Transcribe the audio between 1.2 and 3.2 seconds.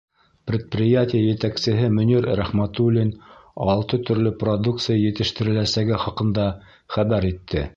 етәксеһе Мөнир Рәхмәтуллин